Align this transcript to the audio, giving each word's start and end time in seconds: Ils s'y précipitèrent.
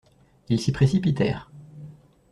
Ils 0.49 0.59
s'y 0.59 0.71
précipitèrent. 0.71 1.51